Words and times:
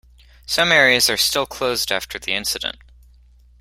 Some 0.47 0.71
areas 0.71 1.11
are 1.11 1.15
still 1.15 1.45
closed 1.45 1.91
after 1.91 2.17
the 2.17 2.33
incident. 2.33 2.77